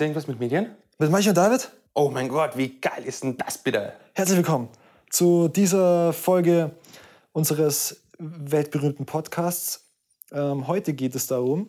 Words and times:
Das 0.00 0.06
irgendwas 0.06 0.28
mit 0.28 0.40
Medien? 0.40 0.70
Mit 0.98 1.10
Michael 1.10 1.28
und 1.28 1.36
David? 1.36 1.70
Oh 1.92 2.08
mein 2.08 2.30
Gott, 2.30 2.56
wie 2.56 2.80
geil 2.80 3.04
ist 3.04 3.22
denn 3.22 3.36
das 3.36 3.58
bitte? 3.58 3.92
Herzlich 4.14 4.38
willkommen 4.38 4.70
zu 5.10 5.48
dieser 5.48 6.14
Folge 6.14 6.70
unseres 7.32 8.00
weltberühmten 8.18 9.04
Podcasts. 9.04 9.84
Ähm, 10.32 10.66
heute 10.66 10.94
geht 10.94 11.14
es 11.14 11.26
darum, 11.26 11.68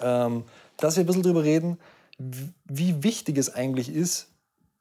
ähm, 0.00 0.46
dass 0.78 0.96
wir 0.96 1.04
ein 1.04 1.06
bisschen 1.06 1.22
darüber 1.22 1.44
reden, 1.44 1.78
wie 2.18 3.04
wichtig 3.04 3.38
es 3.38 3.54
eigentlich 3.54 3.94
ist, 3.94 4.32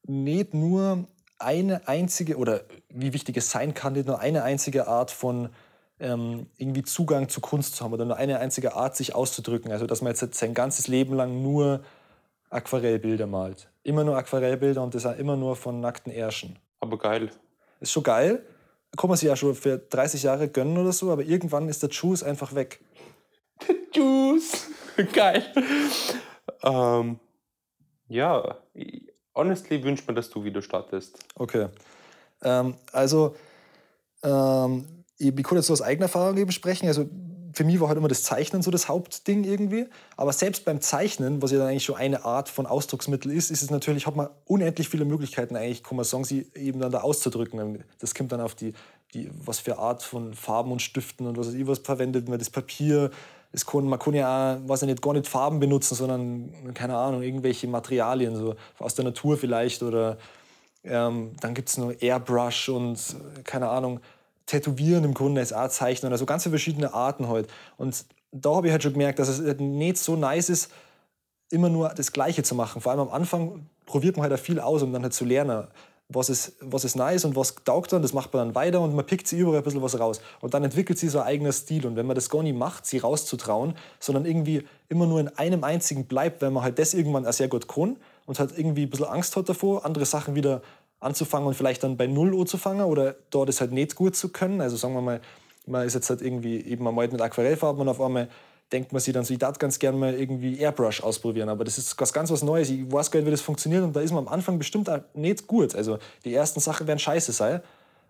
nicht 0.07 0.55
nur 0.55 1.05
eine 1.37 1.87
einzige 1.87 2.37
oder 2.37 2.61
wie 2.89 3.13
wichtig 3.13 3.37
es 3.37 3.51
sein 3.51 3.75
kann, 3.75 3.93
nicht 3.93 4.07
nur 4.07 4.19
eine 4.19 4.41
einzige 4.41 4.87
Art 4.87 5.11
von 5.11 5.49
ähm, 5.99 6.47
irgendwie 6.57 6.81
Zugang 6.81 7.29
zu 7.29 7.39
Kunst 7.39 7.75
zu 7.75 7.83
haben 7.83 7.93
oder 7.93 8.05
nur 8.05 8.17
eine 8.17 8.39
einzige 8.39 8.73
Art, 8.73 8.95
sich 8.95 9.13
auszudrücken. 9.13 9.71
Also 9.71 9.85
dass 9.85 10.01
man 10.01 10.15
jetzt 10.15 10.33
sein 10.33 10.55
ganzes 10.55 10.87
Leben 10.87 11.13
lang 11.13 11.43
nur 11.43 11.83
Aquarellbilder 12.49 13.27
malt. 13.27 13.69
Immer 13.83 14.03
nur 14.03 14.17
Aquarellbilder 14.17 14.81
und 14.83 14.95
das 14.95 15.05
auch 15.05 15.17
immer 15.17 15.35
nur 15.35 15.55
von 15.55 15.79
nackten 15.79 16.11
Ärschen. 16.11 16.57
Aber 16.79 16.97
geil. 16.97 17.29
Ist 17.79 17.91
schon 17.91 18.03
geil. 18.03 18.43
Kann 18.95 19.09
man 19.09 19.17
sich 19.17 19.27
ja 19.27 19.35
schon 19.35 19.53
für 19.53 19.77
30 19.77 20.23
Jahre 20.23 20.47
gönnen 20.47 20.77
oder 20.77 20.91
so, 20.91 21.11
aber 21.11 21.23
irgendwann 21.23 21.67
ist 21.67 21.83
der 21.83 21.89
Juice 21.89 22.23
einfach 22.23 22.55
weg. 22.55 22.79
Der 23.67 23.75
Juice. 23.93 24.67
geil. 25.13 25.43
Ähm, 26.63 27.19
ja, 28.07 28.57
honestly 29.35 29.83
wünscht 29.83 30.07
man, 30.07 30.15
dass 30.15 30.29
du 30.29 30.43
wieder 30.43 30.61
startest. 30.61 31.19
Okay. 31.35 31.67
Ähm, 32.41 32.75
also, 32.91 33.35
ähm, 34.23 34.85
ich 35.17 35.35
kann 35.43 35.57
jetzt 35.57 35.67
so 35.67 35.73
aus 35.73 35.81
eigener 35.81 36.05
Erfahrung 36.05 36.37
eben 36.37 36.51
sprechen. 36.51 36.87
Also, 36.87 37.09
für 37.53 37.63
mich 37.63 37.79
war 37.79 37.87
halt 37.87 37.97
immer 37.97 38.07
das 38.07 38.23
Zeichnen 38.23 38.61
so 38.61 38.71
das 38.71 38.87
Hauptding 38.87 39.43
irgendwie. 39.43 39.87
Aber 40.15 40.33
selbst 40.33 40.65
beim 40.65 40.81
Zeichnen, 40.81 41.41
was 41.41 41.51
ja 41.51 41.59
dann 41.59 41.67
eigentlich 41.67 41.85
schon 41.85 41.95
eine 41.95 42.25
Art 42.25 42.49
von 42.49 42.65
Ausdrucksmittel 42.65 43.31
ist, 43.31 43.51
ist 43.51 43.61
es 43.61 43.69
natürlich, 43.69 44.07
hat 44.07 44.15
man 44.15 44.29
unendlich 44.45 44.89
viele 44.89 45.05
Möglichkeiten 45.05 45.55
eigentlich, 45.55 45.83
kann 45.83 45.95
man 45.95 46.05
sagen, 46.05 46.23
sie 46.23 46.47
eben 46.55 46.79
dann 46.79 46.91
da 46.91 47.01
auszudrücken. 47.01 47.83
Das 47.99 48.13
kommt 48.13 48.31
dann 48.31 48.41
auf 48.41 48.55
die, 48.55 48.73
die 49.13 49.29
was 49.45 49.59
für 49.59 49.77
Art 49.77 50.03
von 50.03 50.33
Farben 50.33 50.71
und 50.71 50.81
Stiften 50.81 51.27
und 51.27 51.37
was 51.37 51.47
weiß 51.47 51.53
ich 51.53 51.67
was 51.67 51.79
verwendet 51.79 52.27
man, 52.27 52.39
das 52.39 52.49
Papier. 52.49 53.11
Es 53.53 53.65
kann, 53.65 53.85
man 53.85 53.97
kann 53.97 54.13
ja 54.13 54.55
auch, 54.55 54.69
weiß 54.69 54.83
ich 54.83 54.89
nicht, 54.89 55.01
gar 55.01 55.13
nicht 55.13 55.27
Farben 55.27 55.59
benutzen, 55.59 55.95
sondern, 55.95 56.73
keine 56.73 56.97
Ahnung, 56.97 57.23
irgendwelche 57.23 57.67
Materialien, 57.67 58.35
so 58.35 58.55
aus 58.77 58.95
der 58.95 59.05
Natur 59.05 59.37
vielleicht. 59.37 59.83
Oder 59.83 60.17
ähm, 60.83 61.31
dann 61.39 61.53
gibt 61.53 61.69
es 61.69 61.77
noch 61.77 61.93
Airbrush 61.99 62.69
und, 62.69 62.99
keine 63.45 63.69
Ahnung, 63.69 64.01
Tätowieren 64.47 65.03
im 65.03 65.13
Grunde 65.13 65.41
als 65.41 65.53
Art 65.53 65.71
zeichnen, 65.73 66.11
also 66.11 66.25
ganz 66.25 66.43
verschiedene 66.43 66.93
Arten 66.93 67.27
halt. 67.27 67.47
Und 67.77 68.05
da 68.31 68.55
habe 68.55 68.67
ich 68.67 68.71
halt 68.71 68.81
schon 68.81 68.93
gemerkt, 68.93 69.19
dass 69.19 69.27
es 69.27 69.45
halt 69.45 69.61
nicht 69.61 69.97
so 69.97 70.15
nice 70.15 70.49
ist, 70.49 70.71
immer 71.51 71.69
nur 71.69 71.89
das 71.89 72.11
Gleiche 72.11 72.43
zu 72.43 72.55
machen. 72.55 72.81
Vor 72.81 72.91
allem 72.91 73.01
am 73.01 73.09
Anfang 73.09 73.67
probiert 73.85 74.17
man 74.17 74.29
halt 74.29 74.39
viel 74.39 74.59
aus, 74.59 74.81
um 74.81 74.91
dann 74.91 75.03
halt 75.03 75.13
zu 75.13 75.25
lernen, 75.25 75.67
was 76.09 76.29
ist, 76.29 76.53
was 76.61 76.85
ist 76.85 76.95
nice 76.95 77.25
und 77.25 77.35
was 77.35 77.55
taugt 77.65 77.91
dann, 77.91 78.01
das 78.01 78.13
macht 78.13 78.33
man 78.33 78.47
dann 78.47 78.55
weiter 78.55 78.79
und 78.79 78.95
man 78.95 79.05
pickt 79.05 79.27
sie 79.27 79.39
überall 79.39 79.57
ein 79.57 79.63
bisschen 79.63 79.81
was 79.81 79.99
raus. 79.99 80.21
Und 80.39 80.53
dann 80.53 80.63
entwickelt 80.63 80.97
sie 80.97 81.09
so 81.09 81.19
ein 81.19 81.25
eigener 81.25 81.51
Stil. 81.51 81.85
Und 81.85 81.97
wenn 81.97 82.05
man 82.05 82.15
das 82.15 82.29
gar 82.29 82.43
nicht 82.43 82.55
macht, 82.55 82.85
sie 82.85 82.99
rauszutrauen, 82.99 83.75
sondern 83.99 84.25
irgendwie 84.25 84.65
immer 84.87 85.05
nur 85.05 85.19
in 85.19 85.27
einem 85.37 85.65
einzigen 85.65 86.05
bleibt, 86.05 86.41
weil 86.41 86.51
man 86.51 86.63
halt 86.63 86.79
das 86.79 86.93
irgendwann 86.93 87.25
auch 87.25 87.33
sehr 87.33 87.49
gut 87.49 87.67
kann 87.67 87.97
und 88.25 88.39
halt 88.39 88.57
irgendwie 88.57 88.83
ein 88.83 88.89
bisschen 88.89 89.07
Angst 89.07 89.35
hat 89.35 89.49
davor, 89.49 89.85
andere 89.85 90.05
Sachen 90.05 90.35
wieder 90.35 90.61
anzufangen 90.99 91.47
und 91.47 91.53
vielleicht 91.53 91.83
dann 91.83 91.97
bei 91.97 92.07
Null 92.07 92.33
Uhr 92.33 92.45
zu 92.45 92.57
fangen 92.57 92.81
oder 92.81 93.15
dort 93.29 93.49
ist 93.49 93.61
halt 93.61 93.71
nicht 93.71 93.95
gut 93.95 94.15
zu 94.15 94.29
können. 94.29 94.61
Also 94.61 94.77
sagen 94.77 94.93
wir 94.93 95.01
mal, 95.01 95.21
man 95.65 95.85
ist 95.85 95.93
jetzt 95.93 96.09
halt 96.09 96.21
irgendwie 96.21 96.61
eben 96.61 96.83
man 96.83 96.95
malt 96.95 97.11
mit 97.11 97.21
Aquarellfarben 97.21 97.81
und 97.81 97.89
auf 97.89 98.01
einmal 98.01 98.29
denkt 98.71 98.91
man 98.91 98.99
sich 98.99 99.13
dann 99.13 99.23
so, 99.23 99.33
ich 99.33 99.39
darf 99.39 99.59
ganz 99.59 99.79
gerne 99.79 99.97
mal 99.97 100.13
irgendwie 100.13 100.59
Airbrush 100.59 101.01
ausprobieren, 101.01 101.49
aber 101.49 101.63
das 101.63 101.77
ist 101.77 101.99
was 101.99 102.11
ganz 102.11 102.31
was 102.31 102.43
Neues. 102.43 102.69
Ich 102.69 102.91
weiß 102.91 103.11
gar 103.11 103.19
nicht, 103.19 103.27
wie 103.27 103.31
das 103.31 103.41
funktioniert 103.41 103.83
und 103.83 103.95
da 103.95 104.01
ist 104.01 104.11
man 104.11 104.27
am 104.27 104.33
Anfang 104.33 104.57
bestimmt 104.57 104.89
auch 104.89 104.99
nicht 105.13 105.47
gut. 105.47 105.75
Also 105.75 105.99
die 106.25 106.33
ersten 106.33 106.59
Sachen 106.59 106.87
werden 106.87 106.99
scheiße 106.99 107.31
sein, 107.31 107.61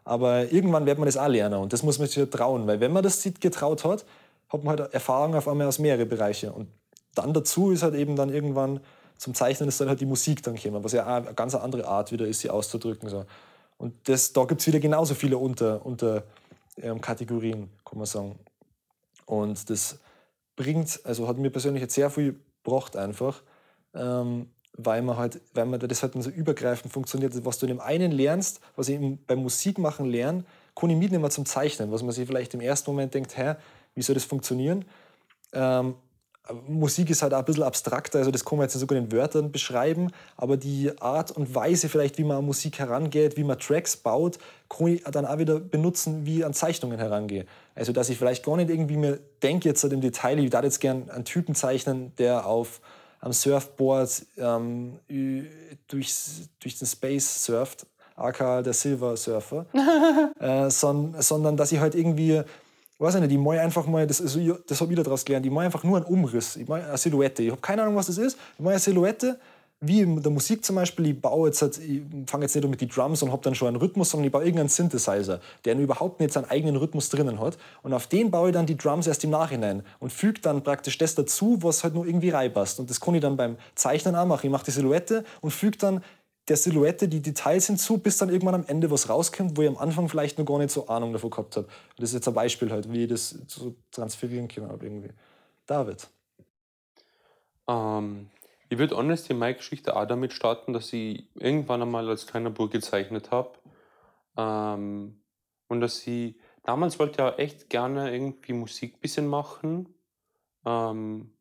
aber 0.04 0.52
irgendwann 0.52 0.86
wird 0.86 0.98
man 0.98 1.06
das 1.06 1.18
auch 1.18 1.28
lernen 1.28 1.60
und 1.60 1.74
das 1.74 1.84
muss 1.84 2.00
man 2.00 2.08
sich 2.08 2.18
halt 2.18 2.32
trauen, 2.32 2.66
weil 2.66 2.80
wenn 2.80 2.92
man 2.92 3.04
das 3.04 3.28
getraut 3.40 3.84
hat, 3.84 4.06
hat 4.50 4.64
man 4.64 4.80
halt 4.80 4.94
Erfahrung 4.94 5.36
auf 5.36 5.48
einmal 5.48 5.68
aus 5.68 5.80
mehreren 5.80 6.08
Bereichen 6.08 6.52
und 6.52 6.68
dann 7.14 7.34
dazu 7.34 7.72
ist 7.72 7.84
halt 7.84 7.96
eben 7.96 8.16
dann 8.16 8.30
irgendwann 8.30 8.80
zum 9.18 9.34
Zeichnen 9.34 9.70
ist 9.70 9.80
dann 9.82 9.90
halt 9.90 10.00
die 10.00 10.06
Musik 10.06 10.44
dann 10.44 10.56
gekommen, 10.56 10.84
was 10.84 10.94
ja 10.94 11.04
auch 11.04 11.26
eine 11.26 11.34
ganz 11.34 11.56
andere 11.56 11.88
Art 11.88 12.12
wieder 12.12 12.28
ist, 12.28 12.42
sie 12.42 12.50
auszudrücken. 12.50 13.10
So. 13.10 13.26
Und 13.78 14.08
das, 14.08 14.34
da 14.34 14.46
gibt 14.46 14.62
es 14.62 14.68
wieder 14.68 14.80
genauso 14.80 15.16
viele 15.16 15.38
Unter, 15.38 15.86
unter 15.86 16.24
ähm, 16.78 17.02
Kategorien, 17.02 17.70
kann 17.86 17.98
man 17.98 18.06
sagen. 18.06 18.40
Und 19.26 19.70
das 19.70 20.00
bringt, 20.56 21.00
also 21.04 21.28
hat 21.28 21.38
mir 21.38 21.50
persönlich 21.50 21.82
jetzt 21.82 21.96
sehr 21.96 22.10
viel 22.10 22.40
gebracht 22.64 22.96
einfach, 22.96 23.42
ähm, 23.94 24.50
weil 24.74 25.02
man 25.02 25.18
halt, 25.18 25.42
weil 25.54 25.66
man 25.66 25.80
das 25.80 26.04
halt 26.04 26.14
so 26.22 26.30
übergreifend 26.30 26.94
funktioniert. 26.94 27.34
Was 27.46 27.60
du 27.60 27.66
in 27.66 27.74
dem 27.74 27.80
einen 27.80 28.12
lernst, 28.12 28.60
was 28.76 28.90
ich 28.90 29.00
beim 29.26 29.40
Musikmachen 29.40 30.06
lerne, 30.06 30.44
kann 30.76 30.90
ich 30.90 30.98
mitnehmen 30.98 31.30
zum 31.32 31.46
Zeichnen, 31.46 31.92
was 31.92 32.04
man 32.04 32.12
sich 32.12 32.28
vielleicht 32.28 32.54
im 32.54 32.62
ersten 32.62 32.92
Moment 32.92 33.14
denkt, 33.14 33.36
hä, 33.38 33.56
wie 33.96 34.02
soll 34.02 34.14
das 34.14 34.26
funktionieren? 34.26 34.86
Ähm, 35.54 35.96
Musik 36.68 37.10
ist 37.10 37.22
halt 37.22 37.34
auch 37.34 37.40
ein 37.40 37.46
bisschen 37.46 37.64
abstrakter, 37.64 38.20
also 38.20 38.32
das 38.32 38.46
kann 38.46 38.58
man 38.58 38.66
jetzt 38.66 38.76
nicht 38.76 38.82
sogar 38.82 38.98
in 38.98 39.12
Wörtern 39.12 39.52
beschreiben, 39.52 40.12
aber 40.36 40.58
die 40.58 40.92
Art 41.00 41.32
und 41.32 41.54
Weise 41.54 41.90
vielleicht, 41.90 42.18
wie 42.18 42.24
man 42.24 42.38
an 42.38 42.46
Musik 42.46 42.80
herangeht, 42.80 43.38
wie 43.38 43.44
man 43.44 43.60
Tracks 43.60 43.98
baut, 43.98 44.38
kann 44.70 44.88
ich 44.88 45.04
dann 45.04 45.26
auch 45.26 45.38
wieder 45.38 45.60
benutzen, 45.60 46.26
wie 46.26 46.40
ich 46.40 46.46
an 46.46 46.54
Zeichnungen 46.54 47.00
herangehe. 47.00 47.46
Also 47.76 47.94
dass 47.94 48.10
ich 48.10 48.18
vielleicht 48.18 48.46
gar 48.46 48.58
nicht 48.58 48.70
irgendwie 48.70 48.98
mir 48.98 49.20
denke 49.44 49.70
jetzt 49.70 49.84
halt 49.84 49.94
im 49.94 50.02
Detail, 50.02 50.40
ich 50.40 50.52
würde 50.52 50.68
jetzt 50.68 50.80
gerne 50.80 51.12
einen 51.12 51.26
Typen 51.26 51.56
zeichnen, 51.56 52.14
der 52.18 52.46
auf 52.46 52.82
am 53.20 53.34
Surfboard 53.34 54.26
ähm, 54.38 55.00
durch, 55.88 56.16
durch 56.60 56.78
den 56.78 56.88
Space 56.88 57.46
surft, 57.46 57.86
aka 58.16 58.62
der 58.62 58.74
Silver 58.74 59.18
Surfer, 59.18 59.66
äh, 60.40 60.70
son, 60.70 61.16
sondern 61.20 61.58
dass 61.58 61.72
ich 61.72 61.80
halt 61.80 61.96
irgendwie 61.96 62.42
weiß 63.00 63.16
ich 63.16 63.22
nicht, 63.22 63.32
ich 63.32 63.38
mache 63.38 63.62
einfach 63.62 63.86
mal, 63.86 64.08
das, 64.08 64.22
also, 64.22 64.58
das 64.68 64.82
habe 64.82 64.94
ich 64.94 65.00
daraus 65.00 65.24
gelernt, 65.24 65.46
ich 65.46 65.52
mache 65.52 65.66
einfach 65.66 65.84
nur 65.84 65.98
einen 65.98 66.06
Umriss, 66.06 66.56
ich 66.56 66.68
mache 66.68 66.86
eine 66.86 66.98
Silhouette. 66.98 67.44
Ich 67.44 67.52
habe 67.52 67.62
keine 67.62 67.84
Ahnung, 67.84 67.96
was 67.96 68.08
das 68.08 68.18
ist. 68.18 68.38
Ich 68.56 68.60
mache 68.60 68.72
eine 68.72 68.80
Silhouette, 68.80 69.38
wie 69.80 70.02
in 70.02 70.22
der 70.24 70.32
Musik 70.32 70.66
zum 70.66 70.76
Beispiel, 70.76 71.08
ich 71.08 71.22
baue 71.22 71.50
jetzt, 71.50 71.62
halt, 71.62 71.78
ich 71.78 72.02
fange 72.26 72.46
jetzt 72.46 72.56
nicht 72.56 72.68
mit 72.68 72.82
den 72.82 72.90
Drums 72.90 73.22
und 73.22 73.32
habe 73.32 73.44
dann 73.44 73.54
schon 73.54 73.68
einen 73.68 73.78
Rhythmus, 73.78 74.10
sondern 74.10 74.26
ich 74.26 74.32
baue 74.32 74.44
irgendeinen 74.44 74.70
Synthesizer, 74.70 75.40
der 75.66 75.78
überhaupt 75.78 76.20
nicht 76.20 76.34
seinen 76.34 76.46
eigenen 76.46 76.78
Rhythmus 76.78 77.10
drinnen 77.10 77.40
hat. 77.40 77.60
Und 77.84 77.94
auf 77.94 78.08
den 78.08 78.32
baue 78.32 78.50
ich 78.50 78.54
dann 78.54 78.66
die 78.66 78.76
Drums 78.76 79.06
erst 79.06 79.24
im 79.24 79.30
Nachhinein 79.30 79.84
und 80.00 80.12
füge 80.12 80.42
dann 80.42 80.64
praktisch 80.64 80.98
das 80.98 81.14
dazu, 81.14 81.60
was 81.62 81.84
halt 81.84 81.94
nur 81.94 82.08
irgendwie 82.08 82.32
reinpasst. 82.32 82.80
Und 82.80 82.90
das 82.90 83.00
kann 83.00 83.14
ich 83.14 83.22
dann 83.22 83.38
beim 83.38 83.58
Zeichnen 83.76 84.16
auch 84.16 84.26
machen. 84.26 84.48
Ich 84.48 84.52
mache 84.52 84.66
die 84.66 84.72
Silhouette 84.72 85.24
und 85.42 85.52
füge 85.52 85.78
dann 85.78 86.04
der 86.48 86.58
Silhouette 86.58 87.08
die 87.08 87.22
Details 87.22 87.68
hinzu, 87.68 87.98
bis 87.98 88.18
dann 88.18 88.30
irgendwann 88.30 88.56
am 88.56 88.66
Ende 88.68 88.90
was 88.90 89.10
rauskommt, 89.10 89.58
wo 89.58 89.62
ich 89.64 89.68
am 89.68 89.78
Anfang 89.78 90.08
vielleicht 90.08 90.40
noch 90.40 90.46
gar 90.46 90.60
nicht 90.60 90.72
so 90.72 90.88
Ahnung 90.88 91.12
davon 91.12 91.30
gehabt 91.30 91.58
habe. 91.58 91.68
Das 91.98 92.10
ist 92.10 92.16
jetzt 92.16 92.28
ein 92.28 92.34
Beispiel 92.34 92.72
halt, 92.72 92.92
wie 92.92 93.04
ich 93.04 93.10
das 93.10 93.30
so 93.48 93.76
transferieren 93.92 94.48
kann 94.48 94.70
irgendwie. 94.82 95.12
David. 95.66 96.08
Ähm, 97.68 98.30
ich 98.70 98.78
würde 98.78 98.96
honestly 98.96 99.36
meine 99.36 99.56
Geschichte 99.56 99.96
auch 99.96 100.06
damit 100.06 100.34
starten, 100.34 100.74
dass 100.74 100.92
ich 100.94 101.28
irgendwann 101.36 101.82
einmal 101.82 102.08
als 102.10 102.28
kleiner 102.28 102.50
Bub 102.50 102.72
gezeichnet 102.72 103.32
habe. 103.32 103.52
Ähm, 104.38 105.20
und 105.68 105.82
dass 105.82 106.06
ich 106.08 106.36
damals 106.64 106.98
wollte 107.00 107.24
ja 107.24 107.32
echt 107.36 107.70
gerne 107.70 108.14
irgendwie 108.14 108.54
Musik 108.54 108.96
ein 108.96 109.02
bisschen 109.02 109.28
machen. 109.28 109.94
Ähm, 110.66 111.34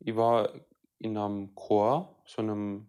ich 0.00 0.16
war 0.16 0.50
in 0.98 1.16
einem 1.18 1.54
Chor, 1.54 2.14
so 2.24 2.40
einem 2.40 2.86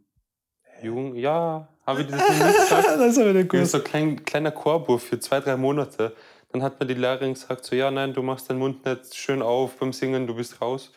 Jung, 0.81 1.15
ja, 1.15 1.67
habe 1.85 2.01
ich 2.01 2.07
das 2.07 2.19
noch 2.21 2.45
nicht 2.45 2.57
gesagt? 2.57 2.87
das 2.87 2.99
ist 2.99 3.19
aber 3.19 3.33
nicht 3.33 3.49
gut. 3.49 3.65
so 3.65 3.77
ein 3.77 3.83
klein, 3.83 4.25
kleiner 4.25 4.51
Chorbuch 4.51 4.99
für 4.99 5.19
zwei, 5.19 5.39
drei 5.39 5.57
Monate. 5.57 6.15
Dann 6.51 6.63
hat 6.63 6.79
mir 6.79 6.85
die 6.85 6.93
Lehrerin 6.93 7.33
gesagt, 7.33 7.65
so, 7.65 7.75
ja, 7.75 7.91
nein, 7.91 8.13
du 8.13 8.21
machst 8.21 8.49
deinen 8.49 8.59
Mund 8.59 8.85
nicht 8.85 9.15
schön 9.15 9.41
auf 9.41 9.77
beim 9.77 9.93
Singen, 9.93 10.27
du 10.27 10.35
bist 10.35 10.61
raus. 10.61 10.91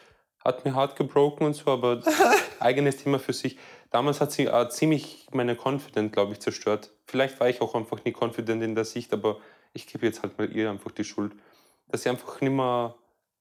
Hat 0.45 0.65
mir 0.65 0.75
hart 0.75 0.97
gebrochen 0.97 1.45
und 1.47 1.55
so, 1.55 1.71
aber 1.71 2.01
eigenes 2.61 2.99
Thema 2.99 3.19
für 3.19 3.33
sich. 3.33 3.59
Damals 3.91 4.21
hat 4.21 4.33
sie 4.33 4.47
äh, 4.47 4.69
ziemlich 4.69 5.27
meine 5.33 5.57
Confidence, 5.57 6.13
glaube 6.13 6.33
ich, 6.33 6.41
zerstört. 6.41 6.91
Vielleicht 7.07 7.41
war 7.41 7.49
ich 7.49 7.61
auch 7.61 7.75
einfach 7.75 8.05
nicht 8.05 8.21
confident 8.21 8.63
in 8.63 8.75
der 8.75 8.85
Sicht, 8.85 9.13
aber 9.13 9.39
ich 9.73 9.87
gebe 9.87 10.07
jetzt 10.07 10.23
halt 10.23 10.39
mal 10.39 10.51
ihr 10.51 10.71
einfach 10.71 10.93
die 10.93 11.05
Schuld. 11.05 11.33
Dass 11.89 12.05
sie 12.05 12.09
einfach 12.09 12.41
nicht 12.41 12.53
mehr, 12.53 12.95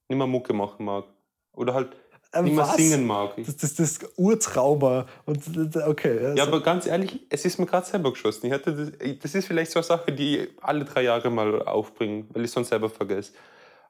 nicht 0.08 0.18
mehr 0.18 0.28
Mucke 0.28 0.54
machen 0.54 0.86
mag. 0.86 1.06
Oder 1.54 1.74
halt 1.74 1.96
nicht 2.42 2.56
mehr 2.56 2.66
singen 2.66 3.08
mag. 3.08 3.34
Das, 3.38 3.58
das, 3.58 3.76
das 3.76 4.00
Urtrauma. 4.16 5.06
Und, 5.26 5.76
okay, 5.76 6.20
also. 6.20 6.38
Ja, 6.38 6.44
aber 6.44 6.62
ganz 6.62 6.86
ehrlich, 6.86 7.26
es 7.30 7.46
ist 7.46 7.60
mir 7.60 7.66
gerade 7.66 7.86
selber 7.86 8.12
geschossen. 8.12 8.46
Ich 8.48 8.54
hatte 8.54 8.74
das, 8.74 9.20
das 9.22 9.36
ist 9.36 9.48
vielleicht 9.48 9.72
so 9.72 9.80
eine 9.80 9.86
Sache, 9.86 10.12
die 10.12 10.38
ich 10.38 10.50
alle 10.62 10.86
drei 10.86 11.04
Jahre 11.04 11.30
mal 11.30 11.64
aufbringe, 11.64 12.26
weil 12.30 12.46
ich 12.46 12.52
sonst 12.52 12.70
selber 12.70 12.90
vergesse. 12.90 13.34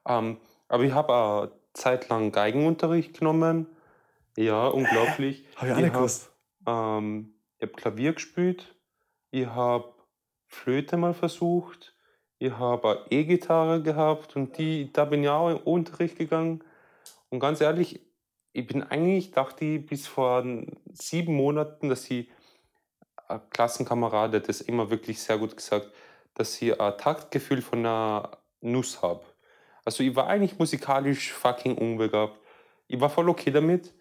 Ähm, 0.08 0.38
aber 0.68 0.84
ich 0.84 0.92
habe 0.92 1.14
eine 1.14 1.50
Zeit 1.74 2.08
lang 2.08 2.32
Geigenunterricht 2.32 3.18
genommen. 3.18 3.66
Ja, 4.36 4.68
unglaublich. 4.68 5.44
Hab 5.56 5.66
ich 5.66 5.72
auch 5.72 5.76
nicht 5.78 5.92
gewusst. 5.92 6.30
Ähm, 6.66 7.34
ich 7.58 7.68
habe 7.68 7.72
Klavier 7.72 8.12
gespielt. 8.14 8.74
Ich 9.30 9.46
habe 9.46 9.92
Flöte 10.46 10.96
mal 10.96 11.14
versucht. 11.14 11.94
Ich 12.38 12.52
habe 12.52 13.04
E-Gitarre 13.10 13.82
gehabt 13.82 14.34
und 14.34 14.56
die, 14.56 14.90
da 14.92 15.04
bin 15.04 15.22
ich 15.22 15.28
auch 15.28 15.50
in 15.50 15.56
Unterricht 15.58 16.16
gegangen. 16.16 16.64
Und 17.28 17.38
ganz 17.38 17.60
ehrlich, 17.60 18.00
ich 18.52 18.66
bin 18.66 18.82
eigentlich, 18.82 19.30
dachte 19.30 19.64
ich, 19.64 19.86
bis 19.86 20.06
vor 20.06 20.44
sieben 20.92 21.34
Monaten, 21.34 21.88
dass 21.88 22.04
sie 22.04 22.30
ein 23.28 23.40
Klassenkamerad 23.50 24.34
hat 24.34 24.48
das 24.48 24.60
immer 24.60 24.90
wirklich 24.90 25.20
sehr 25.20 25.38
gut 25.38 25.56
gesagt, 25.56 25.90
dass 26.34 26.60
ich 26.60 26.80
ein 26.80 26.98
Taktgefühl 26.98 27.62
von 27.62 27.80
einer 27.80 28.38
Nuss 28.60 29.02
habe. 29.02 29.24
Also 29.84 30.02
ich 30.02 30.14
war 30.16 30.26
eigentlich 30.26 30.58
musikalisch 30.58 31.32
fucking 31.32 31.78
unbegabt. 31.78 32.38
Ich 32.88 33.00
war 33.00 33.08
voll 33.08 33.28
okay 33.28 33.50
damit. 33.50 33.94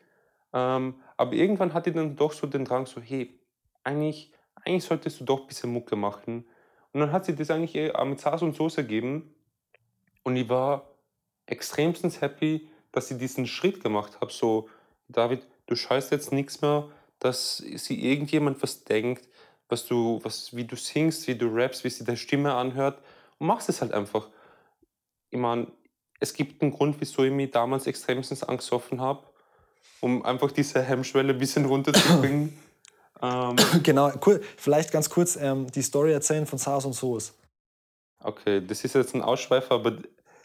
Ähm, 0.51 0.95
aber 1.15 1.33
irgendwann 1.33 1.73
hatte 1.73 1.91
ich 1.91 1.95
dann 1.95 2.15
doch 2.15 2.33
so 2.33 2.47
den 2.47 2.65
Drang, 2.65 2.85
so, 2.85 3.01
hey, 3.01 3.39
eigentlich, 3.83 4.31
eigentlich 4.55 4.83
solltest 4.83 5.19
du 5.19 5.25
doch 5.25 5.41
ein 5.41 5.47
bisschen 5.47 5.71
Mucke 5.71 5.95
machen. 5.95 6.47
Und 6.91 6.99
dann 7.01 7.11
hat 7.11 7.25
sie 7.25 7.35
das 7.35 7.51
eigentlich 7.51 7.75
eh 7.75 7.91
mit 8.05 8.19
Sauce 8.19 8.41
und 8.41 8.55
Soße 8.55 8.81
gegeben. 8.81 9.35
Und 10.23 10.35
ich 10.35 10.49
war 10.49 10.95
extremstens 11.45 12.21
happy, 12.21 12.68
dass 12.91 13.11
ich 13.11 13.17
diesen 13.17 13.47
Schritt 13.47 13.83
gemacht 13.83 14.19
habe. 14.21 14.31
So, 14.31 14.69
David, 15.07 15.45
du 15.67 15.75
scheißt 15.75 16.11
jetzt 16.11 16.31
nichts 16.31 16.61
mehr, 16.61 16.89
dass 17.19 17.57
sie 17.57 18.03
irgendjemand 18.03 18.61
was 18.63 18.83
denkt, 18.83 19.27
was 19.67 19.85
du, 19.85 20.19
was, 20.23 20.55
wie 20.55 20.65
du 20.65 20.75
singst, 20.75 21.27
wie 21.27 21.35
du 21.35 21.47
rappst, 21.47 21.83
wie 21.83 21.89
sich 21.89 22.05
deine 22.05 22.17
Stimme 22.17 22.53
anhört 22.53 23.01
und 23.37 23.47
machst 23.47 23.69
es 23.69 23.81
halt 23.81 23.93
einfach. 23.93 24.27
Ich 25.29 25.39
meine, 25.39 25.67
es 26.19 26.33
gibt 26.33 26.61
einen 26.61 26.71
Grund, 26.71 26.99
wieso 26.99 27.23
ich 27.23 27.31
mich 27.31 27.51
damals 27.51 27.87
extremstens 27.87 28.43
angesoffen 28.43 28.99
habe, 28.99 29.23
um 30.01 30.25
einfach 30.25 30.51
diese 30.51 30.81
Hemmschwelle 30.81 31.33
ein 31.33 31.39
bisschen 31.39 31.65
runterzubringen. 31.65 32.57
ähm, 33.21 33.55
genau, 33.83 34.11
cool. 34.25 34.41
vielleicht 34.57 34.91
ganz 34.91 35.09
kurz 35.09 35.35
ähm, 35.35 35.67
die 35.67 35.81
Story 35.83 36.11
erzählen 36.11 36.45
von 36.45 36.57
SARS 36.57 36.85
und 36.85 36.93
SOS. 36.93 37.35
Okay, 38.21 38.65
das 38.65 38.83
ist 38.83 38.95
jetzt 38.95 39.15
ein 39.15 39.21
Ausschweifer, 39.21 39.75
aber 39.75 39.97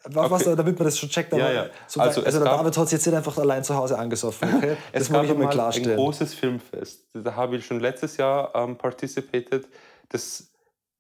was, 0.05 0.47
okay. 0.47 0.57
damit 0.57 0.79
man 0.79 0.87
das 0.87 0.99
schon 0.99 1.09
checkt. 1.09 1.33
Ja, 1.33 1.51
ja. 1.51 1.67
So, 1.87 2.01
also, 2.01 2.23
also 2.23 2.39
der 2.39 2.49
David 2.49 2.77
hat 2.77 2.89
sich 2.89 2.99
jetzt 2.99 3.07
nicht 3.07 3.17
einfach 3.17 3.37
allein 3.39 3.65
zu 3.65 3.75
Hause 3.75 3.99
angesoffen. 3.99 4.57
Okay? 4.57 4.77
Das 4.93 5.03
es 5.03 5.11
muss 5.11 5.25
ich 5.25 5.35
mal 5.35 5.49
klarstellen. 5.49 5.93
ein 5.93 5.97
großes 5.97 6.35
Filmfest. 6.35 7.07
Da 7.15 7.35
habe 7.35 7.57
ich 7.57 7.67
schon 7.67 7.81
letztes 7.81 8.17
Jahr 8.17 8.55
ähm, 8.55 8.77
participated. 8.77 9.67
Das 10.11 10.51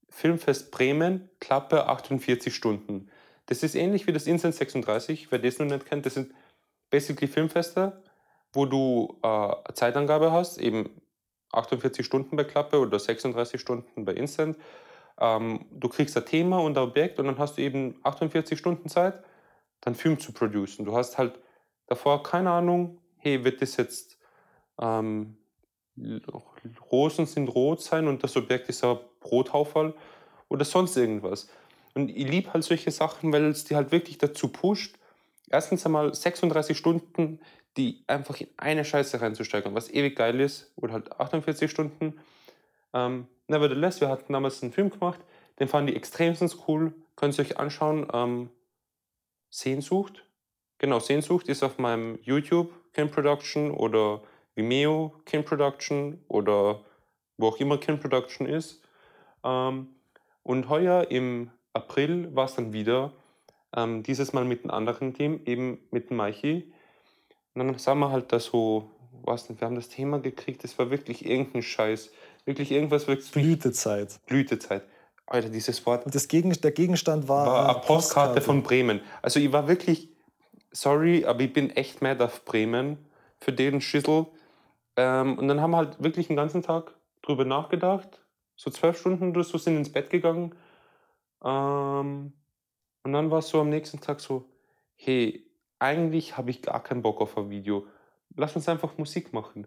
Filmfest 0.08 0.70
Bremen, 0.70 1.28
Klappe 1.40 1.86
48 1.86 2.54
Stunden. 2.54 3.10
Das 3.46 3.62
ist 3.62 3.74
ähnlich 3.74 4.06
wie 4.06 4.12
das 4.12 4.26
Instant 4.26 4.54
36, 4.54 5.30
wer 5.30 5.38
das 5.38 5.58
noch 5.58 5.66
nicht 5.66 5.86
kennt. 5.86 6.06
Das 6.06 6.14
sind 6.14 6.32
basically 6.90 7.28
Filmfeste, 7.28 8.00
wo 8.52 8.64
du 8.64 9.18
äh, 9.22 9.72
Zeitangabe 9.74 10.32
hast, 10.32 10.58
eben 10.58 10.88
48 11.52 12.06
Stunden 12.06 12.36
bei 12.36 12.44
Klappe 12.44 12.78
oder 12.78 12.98
36 12.98 13.60
Stunden 13.60 14.04
bei 14.04 14.12
Instant. 14.12 14.56
Ähm, 15.19 15.66
du 15.70 15.88
kriegst 15.88 16.16
ein 16.16 16.26
Thema 16.26 16.58
und 16.58 16.76
ein 16.76 16.84
Objekt 16.84 17.19
und 17.19 17.26
dann 17.26 17.38
hast 17.38 17.56
du 17.56 17.62
eben 17.62 18.00
48 18.02 18.58
Stunden 18.58 18.88
Zeit, 18.88 19.22
dann 19.81 19.94
Film 19.94 20.19
zu 20.19 20.32
producen. 20.32 20.84
Du 20.84 20.96
hast 20.96 21.19
halt 21.19 21.38
davor 21.87 22.22
keine 22.22 22.50
Ahnung, 22.50 23.00
hey, 23.19 23.44
wird 23.44 23.62
das 23.62 23.76
jetzt 23.76 24.19
ähm, 24.81 25.37
Rosen 26.90 27.26
sind 27.26 27.49
rot 27.49 27.81
sein 27.82 28.08
und 28.08 28.25
das 28.25 28.37
Objekt 28.37 28.69
ist 28.69 28.84
ein 28.84 28.99
Brothauferl 29.20 29.94
oder 30.49 30.64
sonst 30.64 30.96
irgendwas. 30.96 31.49
Und 31.94 32.10
ich 32.10 32.28
liebe 32.28 32.52
halt 32.52 32.64
solche 32.64 32.90
Sachen, 32.90 33.32
weil 33.32 33.44
es 33.46 33.64
die 33.64 33.76
halt 33.76 33.93
wirklich 33.93 34.19
dazu 34.19 34.49
pusht, 34.49 34.96
erstens 35.49 35.87
einmal 35.87 36.12
36 36.12 36.76
Stunden, 36.76 37.40
die 37.76 38.02
einfach 38.06 38.40
in 38.40 38.49
eine 38.56 38.84
Scheiße 38.84 39.20
reinzusteigen, 39.20 39.75
was 39.75 39.90
ewig 39.90 40.17
geil 40.17 40.40
ist, 40.40 40.72
oder 40.76 40.94
halt 40.94 41.20
48 41.20 41.70
Stunden. 41.70 42.20
Ähm, 42.93 43.28
Nevertheless, 43.49 44.00
wir 44.00 44.08
hatten 44.08 44.32
damals 44.32 44.62
einen 44.62 44.73
Film 44.73 44.91
gemacht, 44.91 45.20
den 45.58 45.69
fanden 45.69 45.88
die 45.88 45.96
extremstens 45.96 46.58
cool. 46.67 46.94
Könnt 47.17 47.38
ihr 47.38 47.44
euch 47.44 47.58
anschauen. 47.58 48.08
Ähm, 48.12 48.50
Sehnsucht. 49.50 50.25
Genau, 50.79 50.99
Sehnsucht 50.99 51.49
ist 51.49 51.62
auf 51.62 51.79
meinem 51.79 52.19
YouTube 52.23 52.73
Kin 52.93 53.11
Production 53.11 53.70
oder 53.70 54.23
Vimeo 54.56 55.14
Kin 55.25 55.44
Production 55.44 56.20
oder 56.29 56.85
wo 57.37 57.49
auch 57.49 57.58
immer 57.58 57.79
Kin 57.79 58.00
Production 58.00 58.46
ist. 58.46 58.82
Ähm, 59.44 59.94
und 60.43 60.69
heuer 60.69 61.11
im 61.11 61.50
April 61.73 62.35
war 62.35 62.46
es 62.46 62.56
dann 62.56 62.73
wieder, 62.73 63.12
ähm, 63.76 64.02
dieses 64.02 64.32
Mal 64.32 64.44
mit 64.44 64.62
einem 64.62 64.70
anderen 64.70 65.14
Team, 65.14 65.41
eben 65.44 65.79
mit 65.91 66.11
Maichi. 66.11 66.73
Und 67.55 67.67
dann 67.67 67.79
sagen 67.79 68.00
wir 68.00 68.11
halt 68.11 68.32
da 68.32 68.41
so, 68.41 68.91
was 69.23 69.49
nicht, 69.49 69.61
wir 69.61 69.67
haben 69.67 69.76
das 69.76 69.88
Thema 69.88 70.19
gekriegt, 70.19 70.64
das 70.64 70.79
war 70.79 70.91
wirklich 70.91 71.25
irgendein 71.25 71.62
Scheiß. 71.62 72.12
Wirklich 72.44 72.73
irgendwas 72.73 73.06
wirklich. 73.06 73.31
Blütezeit. 73.31 74.20
Blütezeit. 74.26 74.82
Alter, 75.26 75.49
dieses 75.49 75.85
Wort. 75.87 76.05
Und 76.05 76.14
das 76.14 76.29
Gegen, 76.29 76.52
der 76.52 76.73
Gegenstand 76.73 77.29
war. 77.29 77.46
War 77.46 77.64
eine 77.64 77.75
Postkarte, 77.75 77.87
Postkarte 77.87 78.41
von 78.43 78.62
Bremen. 78.62 79.00
Also 79.23 79.41
ich 79.41 79.52
war 79.52 79.69
wirklich, 79.69 80.11
sorry, 80.70 81.25
aber 81.25 81.41
ich 81.41 81.52
bin 81.52 81.70
echt 81.70 82.02
mad 82.02 82.23
auf 82.23 82.44
Bremen 82.44 82.99
für 83.38 83.52
den 83.52 83.81
Schüssel. 83.81 84.26
Ähm, 84.96 85.38
und 85.38 85.49
dann 85.49 85.61
haben 85.61 85.70
wir 85.70 85.79
halt 85.79 86.02
wirklich 86.02 86.26
den 86.26 86.37
ganzen 86.37 86.62
Tag 86.62 86.94
drüber 87.23 87.44
nachgedacht. 87.44 88.20
So 88.56 88.70
zwölf 88.70 88.99
Stunden 88.99 89.31
oder 89.31 89.44
so 89.44 89.58
sind 89.58 89.76
ins 89.76 89.91
Bett 89.91 90.11
gegangen. 90.11 90.55
Ähm, 91.43 92.32
und 93.02 93.12
dann 93.12 93.31
war 93.31 93.38
es 93.38 93.49
so 93.49 93.61
am 93.61 93.70
nächsten 93.70 94.00
Tag 94.00 94.20
so, 94.20 94.49
hey, 94.94 95.46
eigentlich 95.79 96.37
habe 96.37 96.50
ich 96.50 96.62
gar 96.62 96.82
keinen 96.82 97.02
Bock 97.02 97.20
auf 97.20 97.37
ein 97.37 97.50
Video. 97.50 97.87
Lass 98.37 98.56
uns 98.56 98.69
einfach 98.69 98.96
Musik 98.99 99.32
machen. 99.32 99.67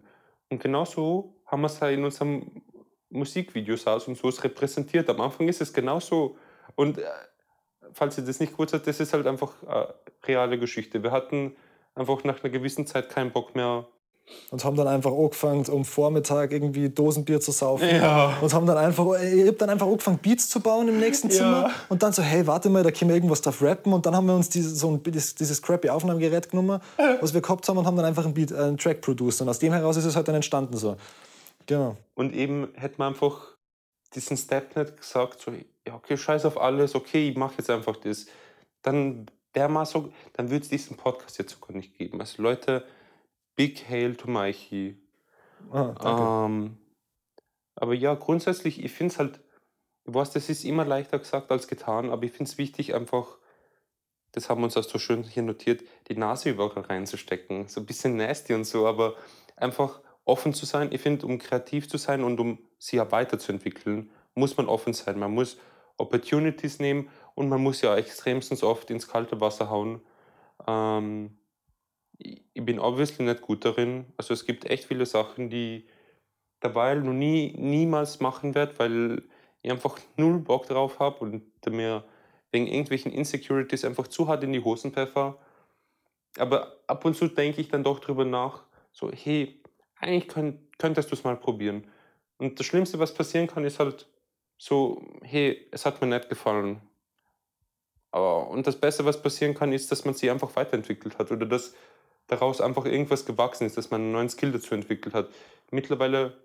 Und 0.50 0.62
genauso 0.62 1.34
haben 1.46 1.62
wir 1.62 1.66
es 1.66 1.80
in 1.82 2.04
unserem 2.04 2.62
Musikvideos 3.10 3.86
aus 3.86 4.08
und 4.08 4.16
so 4.18 4.28
ist 4.28 4.44
repräsentiert. 4.44 5.08
Am 5.08 5.20
Anfang 5.20 5.48
ist 5.48 5.60
es 5.60 5.72
genauso. 5.72 6.36
Und 6.74 6.98
äh, 6.98 7.04
falls 7.92 8.18
ihr 8.18 8.24
das 8.24 8.40
nicht 8.40 8.54
kurz 8.54 8.72
habt, 8.72 8.86
das 8.86 9.00
ist 9.00 9.12
halt 9.12 9.26
einfach 9.26 9.52
eine 9.66 9.94
reale 10.26 10.58
Geschichte. 10.58 11.02
Wir 11.02 11.10
hatten 11.10 11.56
einfach 11.94 12.24
nach 12.24 12.42
einer 12.42 12.52
gewissen 12.52 12.86
Zeit 12.86 13.08
keinen 13.08 13.32
Bock 13.32 13.54
mehr. 13.54 13.86
Und 14.50 14.62
haben 14.62 14.76
dann 14.76 14.88
einfach 14.88 15.10
angefangen, 15.10 15.64
um 15.68 15.86
Vormittag 15.86 16.52
irgendwie 16.52 16.90
Dosenbier 16.90 17.40
zu 17.40 17.50
saufen. 17.50 17.88
Ja. 17.88 18.36
Und 18.42 18.52
haben 18.52 18.66
dann 18.66 18.76
einfach, 18.76 19.06
ich 19.22 19.48
hab 19.48 19.56
dann 19.56 19.70
einfach 19.70 19.86
angefangen, 19.86 20.18
Beats 20.18 20.50
zu 20.50 20.60
bauen 20.60 20.86
im 20.88 21.00
nächsten 21.00 21.30
Zimmer. 21.30 21.68
Ja. 21.68 21.70
Und 21.88 22.02
dann 22.02 22.12
so, 22.12 22.22
hey, 22.22 22.46
warte 22.46 22.68
mal, 22.68 22.82
da 22.82 22.90
können 22.90 23.08
wir 23.08 23.16
irgendwas 23.16 23.40
drauf 23.40 23.62
rappen. 23.62 23.90
Und 23.92 24.04
dann 24.04 24.14
haben 24.14 24.26
wir 24.26 24.34
uns 24.34 24.50
diese, 24.50 24.74
so 24.74 24.90
ein, 24.90 25.02
dieses, 25.02 25.34
dieses 25.34 25.62
crappy 25.62 25.88
Aufnahmegerät 25.88 26.50
genommen, 26.50 26.78
was 27.22 27.32
wir 27.32 27.40
gehabt 27.40 27.66
haben, 27.68 27.78
und 27.78 27.86
haben 27.86 27.96
dann 27.96 28.04
einfach 28.04 28.26
einen, 28.26 28.34
Beat, 28.34 28.52
einen 28.52 28.76
Track 28.76 29.00
produced. 29.00 29.40
Und 29.40 29.48
aus 29.48 29.58
dem 29.60 29.72
heraus 29.72 29.96
ist 29.96 30.04
es 30.04 30.14
halt 30.14 30.28
dann 30.28 30.34
entstanden 30.34 30.76
so. 30.76 30.96
Genau. 31.68 31.96
Und 32.14 32.34
eben 32.34 32.72
hätte 32.74 32.96
man 32.98 33.12
einfach 33.12 33.56
diesen 34.14 34.36
Step 34.36 34.74
nicht 34.74 34.96
gesagt, 34.96 35.40
so, 35.40 35.52
ja, 35.86 35.94
okay, 35.94 36.16
scheiß 36.16 36.46
auf 36.46 36.58
alles, 36.58 36.94
okay, 36.94 37.28
ich 37.28 37.36
mache 37.36 37.56
jetzt 37.58 37.70
einfach 37.70 37.96
das. 37.96 38.26
Dann 38.82 39.30
wäre 39.52 39.68
mal 39.68 39.84
so, 39.84 40.12
dann 40.32 40.50
würde 40.50 40.62
es 40.62 40.70
diesen 40.70 40.96
Podcast 40.96 41.38
jetzt 41.38 41.52
sogar 41.52 41.76
nicht 41.76 41.94
geben. 41.96 42.20
Also 42.20 42.42
Leute, 42.42 42.86
Big 43.54 43.88
Hail 43.88 44.16
to 44.16 44.30
Mikey. 44.30 44.96
Ah, 45.70 46.46
ähm, 46.46 46.78
aber 47.74 47.94
ja, 47.94 48.14
grundsätzlich, 48.14 48.82
ich 48.82 48.92
finde 48.92 49.12
es 49.12 49.18
halt, 49.18 49.40
du 50.04 50.14
weißt, 50.14 50.34
das 50.34 50.48
ist 50.48 50.64
immer 50.64 50.86
leichter 50.86 51.18
gesagt 51.18 51.50
als 51.50 51.68
getan, 51.68 52.10
aber 52.10 52.22
ich 52.22 52.32
finde 52.32 52.50
es 52.50 52.56
wichtig, 52.56 52.94
einfach, 52.94 53.36
das 54.32 54.48
haben 54.48 54.62
wir 54.62 54.64
uns 54.64 54.76
auch 54.78 54.84
so 54.84 54.98
schön 54.98 55.22
hier 55.22 55.42
notiert, 55.42 55.82
die 56.08 56.16
Nase 56.16 56.48
überall 56.48 56.82
reinzustecken. 56.82 57.68
So 57.68 57.80
ein 57.80 57.86
bisschen 57.86 58.16
nasty 58.16 58.54
und 58.54 58.64
so, 58.64 58.86
aber 58.86 59.16
einfach 59.56 60.00
offen 60.28 60.52
zu 60.52 60.66
sein. 60.66 60.90
Ich 60.92 61.00
finde, 61.00 61.26
um 61.26 61.38
kreativ 61.38 61.88
zu 61.88 61.96
sein 61.96 62.22
und 62.22 62.38
um 62.38 62.58
sie 62.78 62.96
ja 62.96 63.10
weiterzuentwickeln, 63.10 64.10
muss 64.34 64.56
man 64.56 64.68
offen 64.68 64.92
sein. 64.92 65.18
Man 65.18 65.32
muss 65.32 65.58
Opportunities 65.96 66.78
nehmen 66.78 67.08
und 67.34 67.48
man 67.48 67.62
muss 67.62 67.82
ja 67.82 67.96
extremstens 67.96 68.62
oft 68.62 68.90
ins 68.90 69.08
kalte 69.08 69.40
Wasser 69.40 69.70
hauen. 69.70 70.00
Ähm, 70.66 71.38
ich 72.18 72.64
bin 72.64 72.78
obviously 72.78 73.24
nicht 73.24 73.40
gut 73.40 73.64
darin. 73.64 74.06
Also 74.16 74.34
es 74.34 74.44
gibt 74.44 74.64
echt 74.66 74.84
viele 74.84 75.06
Sachen, 75.06 75.50
die 75.50 75.86
dabei 76.60 76.94
noch 76.94 77.12
nie, 77.12 77.54
niemals 77.56 78.20
machen 78.20 78.54
werde, 78.54 78.78
weil 78.78 79.22
ich 79.62 79.70
einfach 79.70 79.98
null 80.16 80.38
Bock 80.40 80.66
drauf 80.66 80.98
habe 80.98 81.18
und 81.20 81.42
mir 81.70 82.04
wegen 82.50 82.66
irgendwelchen 82.66 83.12
Insecurities 83.12 83.84
einfach 83.84 84.08
zu 84.08 84.28
hart 84.28 84.42
in 84.42 84.52
die 84.52 84.62
Hosen 84.62 84.92
pfeffer. 84.92 85.38
Aber 86.38 86.76
ab 86.86 87.04
und 87.04 87.14
zu 87.14 87.28
denke 87.28 87.60
ich 87.60 87.68
dann 87.68 87.84
doch 87.84 88.00
drüber 88.00 88.24
nach, 88.24 88.64
so, 88.92 89.10
hey, 89.12 89.57
eigentlich 90.00 90.28
könnt, 90.28 90.78
könntest 90.78 91.10
du 91.10 91.14
es 91.14 91.24
mal 91.24 91.36
probieren. 91.36 91.86
Und 92.38 92.58
das 92.58 92.66
Schlimmste, 92.66 92.98
was 92.98 93.14
passieren 93.14 93.46
kann, 93.46 93.64
ist 93.64 93.78
halt 93.78 94.08
so, 94.56 95.02
hey, 95.22 95.66
es 95.70 95.86
hat 95.86 96.00
mir 96.00 96.08
nicht 96.08 96.28
gefallen. 96.28 96.80
Aber, 98.10 98.48
und 98.48 98.66
das 98.66 98.80
Beste, 98.80 99.04
was 99.04 99.22
passieren 99.22 99.54
kann, 99.54 99.72
ist, 99.72 99.90
dass 99.92 100.04
man 100.04 100.14
sich 100.14 100.30
einfach 100.30 100.54
weiterentwickelt 100.56 101.18
hat 101.18 101.30
oder 101.30 101.46
dass 101.46 101.74
daraus 102.26 102.60
einfach 102.60 102.84
irgendwas 102.84 103.26
gewachsen 103.26 103.66
ist, 103.66 103.76
dass 103.76 103.90
man 103.90 104.02
einen 104.02 104.12
neuen 104.12 104.28
Skill 104.28 104.52
dazu 104.52 104.74
entwickelt 104.74 105.14
hat. 105.14 105.28
Mittlerweile 105.70 106.36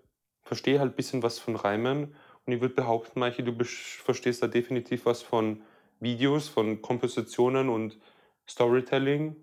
verstehe 0.42 0.74
ich 0.74 0.80
halt 0.80 0.92
ein 0.92 0.96
bisschen 0.96 1.22
was 1.22 1.38
von 1.38 1.56
Reimen 1.56 2.14
und 2.44 2.52
ich 2.52 2.60
würde 2.60 2.74
behaupten, 2.74 3.20
Maike, 3.20 3.42
du 3.42 3.64
verstehst 3.64 4.42
da 4.42 4.46
definitiv 4.46 5.06
was 5.06 5.22
von 5.22 5.62
Videos, 6.00 6.48
von 6.48 6.82
Kompositionen 6.82 7.68
und 7.68 7.98
Storytelling. 8.48 9.36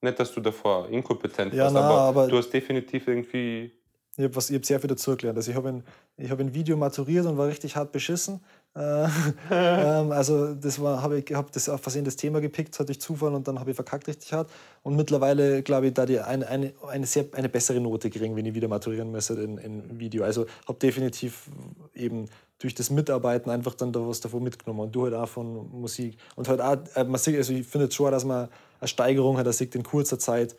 Nicht, 0.00 0.20
dass 0.20 0.32
du 0.32 0.40
davor 0.40 0.88
inkompetent 0.88 1.54
ja, 1.54 1.64
warst, 1.64 1.74
na, 1.74 1.80
aber, 1.80 2.00
aber, 2.00 2.28
du 2.28 2.36
hast 2.36 2.50
definitiv 2.50 3.08
irgendwie. 3.08 3.72
Ich 4.18 4.24
habe 4.24 4.34
hab 4.34 4.64
sehr 4.64 4.80
viel 4.80 4.88
dazu 4.88 5.16
gelernt. 5.16 5.36
Also 5.36 5.50
ich 5.50 5.56
habe 5.56 5.68
ein, 5.68 6.30
hab 6.30 6.40
ein 6.40 6.54
Video 6.54 6.76
maturiert 6.76 7.26
und 7.26 7.36
war 7.36 7.48
richtig 7.48 7.76
hart 7.76 7.92
beschissen. 7.92 8.40
Äh, 8.74 9.08
ähm, 9.50 10.12
also 10.12 10.54
das 10.54 10.80
war, 10.80 11.02
habe 11.02 11.18
ich 11.18 11.34
hab 11.34 11.50
das 11.52 11.68
auf 11.68 11.80
Versehen 11.82 12.04
das 12.04 12.16
Thema 12.16 12.40
gepickt, 12.40 12.78
hatte 12.78 12.92
ich 12.92 13.00
Zufall 13.00 13.34
und 13.34 13.48
dann 13.48 13.58
habe 13.58 13.70
ich 13.70 13.76
verkackt 13.76 14.06
richtig 14.06 14.32
hart. 14.32 14.50
Und 14.82 14.96
mittlerweile 14.96 15.62
glaube 15.62 15.88
ich, 15.88 15.94
da 15.94 16.06
die 16.06 16.20
eine, 16.20 16.46
eine, 16.46 16.72
eine, 16.88 17.06
sehr, 17.06 17.26
eine 17.32 17.48
bessere 17.48 17.80
Note 17.80 18.10
kriegen, 18.10 18.36
wenn 18.36 18.46
ich 18.46 18.54
wieder 18.54 18.68
maturieren 18.68 19.10
müsste 19.10 19.34
in, 19.34 19.58
in 19.58 19.98
Video. 19.98 20.24
Also 20.24 20.46
habe 20.66 20.78
definitiv 20.78 21.50
eben 21.94 22.26
durch 22.58 22.74
das 22.74 22.90
Mitarbeiten 22.90 23.50
einfach 23.50 23.74
dann 23.74 23.92
da 23.92 24.06
was 24.06 24.20
davon 24.20 24.42
mitgenommen 24.42 24.80
und 24.80 24.94
du 24.94 25.04
halt 25.04 25.14
auch 25.14 25.28
von 25.28 25.70
Musik. 25.72 26.16
Und 26.36 26.48
halt 26.48 26.60
auch, 26.60 26.76
äh, 26.94 27.36
also 27.36 27.52
ich 27.52 27.66
finde 27.66 27.90
schon, 27.90 28.10
dass 28.10 28.24
man 28.24 28.48
eine 28.80 28.88
Steigerung 28.88 29.38
hat, 29.38 29.46
dass 29.46 29.60
ich 29.60 29.74
in 29.74 29.82
kurzer 29.82 30.18
Zeit 30.18 30.56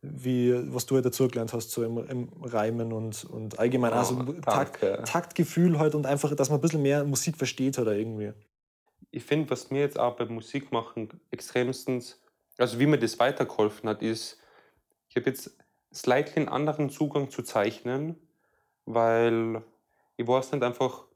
wie, 0.00 0.54
was 0.72 0.86
du 0.86 0.94
halt 0.94 1.04
dazugelernt 1.04 1.52
hast, 1.52 1.70
so 1.70 1.82
im, 1.82 1.98
im 2.08 2.28
Reimen 2.42 2.92
und, 2.92 3.24
und 3.24 3.58
allgemein 3.58 3.92
oh, 3.92 3.96
also 3.96 4.22
Takt, 4.42 4.80
Taktgefühl 5.06 5.78
halt 5.78 5.94
und 5.94 6.06
einfach, 6.06 6.34
dass 6.36 6.50
man 6.50 6.58
ein 6.58 6.62
bisschen 6.62 6.82
mehr 6.82 7.04
Musik 7.04 7.36
versteht 7.36 7.78
oder 7.78 7.94
irgendwie. 7.94 8.32
Ich 9.10 9.24
finde, 9.24 9.50
was 9.50 9.70
mir 9.70 9.80
jetzt 9.80 9.98
auch 9.98 10.16
beim 10.16 10.32
Musikmachen 10.32 11.08
extremstens, 11.30 12.20
also 12.58 12.78
wie 12.78 12.86
mir 12.86 12.98
das 12.98 13.18
weitergeholfen 13.18 13.88
hat, 13.88 14.02
ist, 14.02 14.38
ich 15.08 15.16
habe 15.16 15.30
jetzt 15.30 15.56
slightly 15.92 16.36
einen 16.36 16.48
anderen 16.48 16.90
Zugang 16.90 17.30
zu 17.30 17.42
Zeichnen, 17.42 18.16
weil 18.84 19.64
ich 20.16 20.28
weiß 20.28 20.52
nicht 20.52 20.62
einfach, 20.62 21.06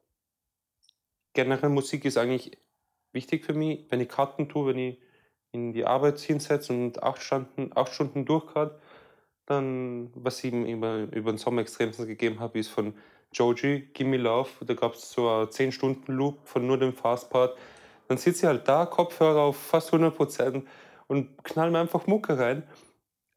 generell 1.35 1.71
Musik 1.71 2.05
ist 2.05 2.19
eigentlich 2.19 2.59
wichtig 3.13 3.45
für 3.45 3.55
mich, 3.55 3.87
wenn 3.91 4.01
ich 4.01 4.09
Karten 4.09 4.49
tue, 4.49 4.69
wenn 4.69 4.79
ich 4.79 4.99
in 5.53 5.73
die 5.73 5.85
Arbeit 5.85 6.19
hinsetzt 6.19 6.71
und 6.71 7.03
acht 7.03 7.23
Stunden, 7.23 7.71
acht 7.75 7.93
Stunden 7.93 8.25
durchgeht, 8.25 8.71
dann, 9.47 10.11
was 10.15 10.43
ich 10.43 10.53
ihm 10.53 10.65
über, 10.65 11.03
über 11.13 11.33
den 11.33 11.39
Sommer 11.39 11.61
extremstens 11.61 12.07
gegeben 12.07 12.41
habe, 12.41 12.59
ist 12.59 12.69
von 12.69 12.95
Joji, 13.33 13.89
Gimme 13.93 14.17
Love. 14.17 14.51
Da 14.65 14.75
gab 14.75 14.95
es 14.95 15.13
so 15.13 15.29
einen 15.29 15.49
10-Stunden-Loop 15.49 16.47
von 16.47 16.67
nur 16.67 16.79
dem 16.79 16.95
Fastpart. 16.95 17.57
Dann 18.09 18.19
sitze 18.19 18.47
ich 18.47 18.49
halt 18.49 18.69
da, 18.69 18.87
Kopfhörer 18.87 19.41
auf 19.41 19.57
fast 19.57 19.93
100% 19.93 20.63
und 21.07 21.45
knall 21.45 21.71
mir 21.71 21.81
einfach 21.81 22.07
Mucke 22.07 22.39
rein. 22.39 22.63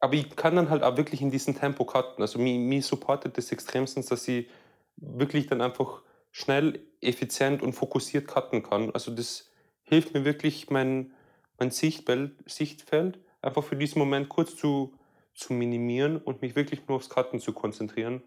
Aber 0.00 0.14
ich 0.14 0.36
kann 0.36 0.56
dann 0.56 0.70
halt 0.70 0.82
auch 0.82 0.96
wirklich 0.96 1.22
in 1.22 1.30
diesem 1.30 1.58
Tempo 1.58 1.84
cutten. 1.84 2.22
Also 2.22 2.38
mich, 2.38 2.58
mich 2.58 2.86
supportet 2.86 3.36
das 3.38 3.50
extremstens, 3.52 4.06
dass 4.06 4.28
ich 4.28 4.48
wirklich 4.96 5.46
dann 5.46 5.60
einfach 5.60 6.02
schnell, 6.30 6.80
effizient 7.00 7.62
und 7.62 7.72
fokussiert 7.72 8.26
cutten 8.26 8.62
kann. 8.62 8.90
Also 8.92 9.14
das 9.14 9.50
hilft 9.82 10.12
mir 10.14 10.24
wirklich, 10.24 10.70
mein, 10.70 11.14
mein 11.58 11.70
Sichtfeld, 11.70 12.32
Sichtfeld 12.46 13.18
einfach 13.42 13.64
für 13.64 13.76
diesen 13.76 13.98
Moment 13.98 14.28
kurz 14.28 14.56
zu, 14.56 14.94
zu 15.34 15.52
minimieren 15.52 16.18
und 16.18 16.42
mich 16.42 16.56
wirklich 16.56 16.86
nur 16.88 16.96
aufs 16.96 17.08
Cutten 17.08 17.40
zu 17.40 17.52
konzentrieren. 17.52 18.22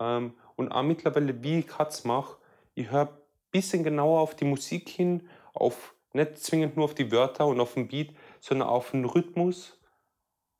Ähm, 0.00 0.34
und 0.56 0.70
auch 0.70 0.82
mittlerweile, 0.82 1.42
wie 1.42 1.60
ich 1.60 1.66
Cuts 1.66 2.04
mache, 2.04 2.36
ich 2.74 2.90
höre 2.90 3.08
ein 3.08 3.18
bisschen 3.50 3.84
genauer 3.84 4.20
auf 4.20 4.34
die 4.34 4.44
Musik 4.44 4.88
hin, 4.88 5.28
auf 5.54 5.94
nicht 6.12 6.38
zwingend 6.38 6.76
nur 6.76 6.86
auf 6.86 6.94
die 6.94 7.10
Wörter 7.10 7.46
und 7.46 7.60
auf 7.60 7.74
den 7.74 7.88
Beat, 7.88 8.14
sondern 8.40 8.68
auf 8.68 8.90
den 8.90 9.04
Rhythmus, 9.04 9.78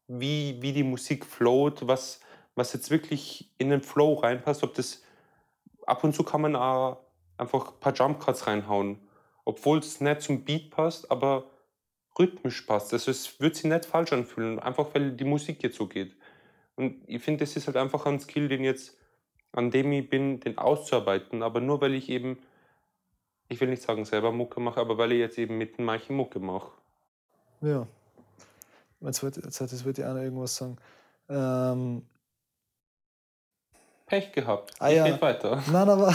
wie, 0.08 0.60
wie 0.60 0.72
die 0.72 0.82
Musik 0.82 1.26
float, 1.26 1.86
was, 1.86 2.20
was 2.54 2.72
jetzt 2.72 2.90
wirklich 2.90 3.50
in 3.58 3.70
den 3.70 3.82
Flow 3.82 4.14
reinpasst. 4.14 4.62
Ob 4.62 4.74
das 4.74 5.02
ab 5.86 6.04
und 6.04 6.14
zu 6.14 6.22
kann 6.22 6.40
man 6.40 6.56
auch 6.56 6.98
einfach 7.36 7.72
ein 7.72 7.80
paar 7.80 7.92
Jump 7.92 8.20
Cuts 8.20 8.46
reinhauen, 8.46 8.98
obwohl 9.44 9.78
es 9.78 10.00
nicht 10.00 10.22
zum 10.22 10.44
Beat 10.44 10.70
passt, 10.70 11.10
aber 11.10 11.44
rhythmisch 12.18 12.62
passt. 12.62 12.92
Also 12.92 13.10
es 13.10 13.40
wird 13.40 13.56
sich 13.56 13.64
nicht 13.64 13.86
falsch 13.86 14.12
anfühlen, 14.12 14.58
einfach 14.58 14.88
weil 14.94 15.12
die 15.12 15.24
Musik 15.24 15.62
jetzt 15.62 15.76
so 15.76 15.86
geht. 15.86 16.14
Und 16.76 17.02
ich 17.06 17.22
finde, 17.22 17.44
das 17.44 17.56
ist 17.56 17.66
halt 17.66 17.76
einfach 17.76 18.06
ein 18.06 18.20
Skill, 18.20 18.48
den 18.48 18.64
jetzt, 18.64 18.96
an 19.52 19.70
dem 19.70 19.92
ich 19.92 20.08
bin, 20.08 20.40
den 20.40 20.58
auszuarbeiten. 20.58 21.42
Aber 21.42 21.60
nur 21.60 21.80
weil 21.80 21.94
ich 21.94 22.08
eben, 22.08 22.38
ich 23.48 23.60
will 23.60 23.68
nicht 23.68 23.82
sagen 23.82 24.04
selber 24.04 24.32
Mucke 24.32 24.60
mache, 24.60 24.80
aber 24.80 24.98
weil 24.98 25.12
ich 25.12 25.18
jetzt 25.18 25.38
eben 25.38 25.58
mit 25.58 25.78
manchen 25.78 26.16
Mucke 26.16 26.38
mache. 26.38 26.72
Ja. 27.60 27.86
Jetzt 29.00 29.22
wird, 29.22 29.36
jetzt, 29.36 29.84
wird 29.84 29.98
ich 29.98 30.04
auch 30.04 30.16
irgendwas 30.16 30.56
sagen. 30.56 30.76
Ähm, 31.28 32.02
Pech 34.12 34.30
gehabt. 34.30 34.74
Ah, 34.78 34.90
ja. 34.90 35.06
Geht 35.06 35.22
weiter. 35.22 35.62
Nein, 35.72 35.88
aber. 35.88 36.08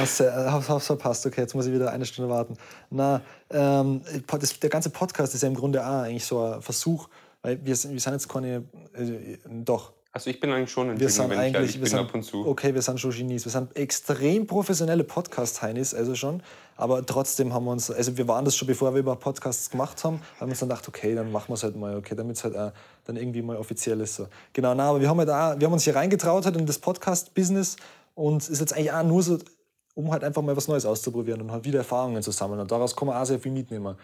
hab's, 0.00 0.20
hab's 0.20 0.86
verpasst. 0.86 1.26
Okay, 1.26 1.42
jetzt 1.42 1.54
muss 1.54 1.66
ich 1.66 1.74
wieder 1.74 1.92
eine 1.92 2.06
Stunde 2.06 2.30
warten. 2.30 2.56
Na, 2.88 3.20
ähm, 3.50 4.00
das, 4.26 4.58
der 4.58 4.70
ganze 4.70 4.88
Podcast 4.88 5.34
ist 5.34 5.42
ja 5.42 5.48
im 5.48 5.54
Grunde 5.54 5.84
auch 5.84 6.04
eigentlich 6.04 6.24
so 6.24 6.42
ein 6.42 6.62
Versuch, 6.62 7.10
weil 7.42 7.58
wir, 7.58 7.66
wir 7.66 7.74
sind 7.74 8.12
jetzt 8.12 8.26
keine. 8.26 8.64
Äh, 8.94 9.36
doch, 9.44 9.92
also 10.12 10.28
ich 10.28 10.40
bin 10.40 10.50
eigentlich 10.50 10.72
schon 10.72 10.90
ein 10.90 10.98
wir 10.98 11.08
sind 11.08 11.30
eigentlich, 11.30 11.80
wir 11.80 11.86
sind, 11.86 12.00
ab 12.00 12.12
und 12.12 12.24
zu. 12.24 12.44
Okay, 12.44 12.74
wir 12.74 12.82
sind 12.82 12.98
schon 12.98 13.12
Genies. 13.12 13.44
Wir 13.44 13.52
sind 13.52 13.76
extrem 13.76 14.44
professionelle 14.44 15.04
Podcast-Heinis, 15.04 15.94
also 15.94 16.16
schon. 16.16 16.42
Aber 16.76 17.06
trotzdem 17.06 17.54
haben 17.54 17.64
wir 17.64 17.70
uns, 17.70 17.92
also 17.92 18.16
wir 18.16 18.26
waren 18.26 18.44
das 18.44 18.56
schon, 18.56 18.66
bevor 18.66 18.92
wir 18.92 18.98
über 18.98 19.14
Podcasts 19.14 19.70
gemacht 19.70 20.02
haben, 20.02 20.20
haben 20.40 20.48
wir 20.48 20.50
uns 20.50 20.58
dann 20.58 20.68
gedacht, 20.68 20.88
okay, 20.88 21.14
dann 21.14 21.30
machen 21.30 21.50
wir 21.50 21.54
es 21.54 21.62
halt 21.62 21.76
mal, 21.76 21.96
okay, 21.96 22.16
damit 22.16 22.38
es 22.38 22.42
halt 22.42 22.56
auch 22.56 22.72
dann 23.04 23.16
irgendwie 23.16 23.40
mal 23.40 23.56
offiziell 23.56 24.00
ist. 24.00 24.16
So. 24.16 24.26
Genau, 24.52 24.74
na, 24.74 24.90
aber 24.90 25.00
wir 25.00 25.08
haben, 25.08 25.18
halt 25.18 25.30
auch, 25.30 25.60
wir 25.60 25.66
haben 25.66 25.74
uns 25.74 25.84
hier 25.84 25.94
reingetraut 25.94 26.44
halt 26.44 26.56
in 26.56 26.66
das 26.66 26.80
Podcast-Business 26.80 27.76
und 28.16 28.48
ist 28.48 28.58
jetzt 28.58 28.72
eigentlich 28.72 28.92
auch 28.92 29.04
nur 29.04 29.22
so, 29.22 29.38
um 29.94 30.10
halt 30.10 30.24
einfach 30.24 30.42
mal 30.42 30.56
was 30.56 30.66
Neues 30.66 30.86
auszuprobieren 30.86 31.40
und 31.40 31.52
halt 31.52 31.64
wieder 31.64 31.78
Erfahrungen 31.78 32.20
zu 32.20 32.32
sammeln. 32.32 32.58
Und 32.58 32.72
daraus 32.72 32.96
kann 32.96 33.06
man 33.06 33.16
auch 33.16 33.26
sehr 33.26 33.38
viel 33.38 33.52
mitnehmen 33.52 33.94